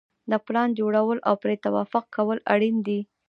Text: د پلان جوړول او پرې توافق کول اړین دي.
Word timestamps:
د 0.31 0.33
پلان 0.45 0.69
جوړول 0.79 1.17
او 1.27 1.35
پرې 1.43 1.55
توافق 1.65 2.05
کول 2.15 2.37
اړین 2.53 2.75
دي. 2.87 2.99